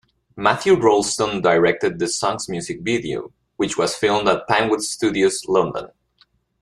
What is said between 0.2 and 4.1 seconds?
Matthew Rolston directed the song's music video, which was